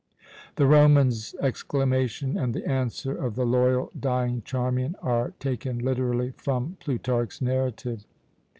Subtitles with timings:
[0.23, 6.31] "*[* The Roman's exclamation and the answer of the loyal dying Charmian are taken literally
[6.37, 8.03] from Plutarch's narrative.